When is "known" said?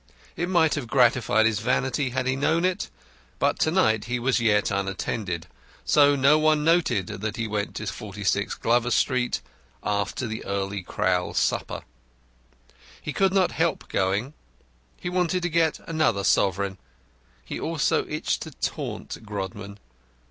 2.35-2.65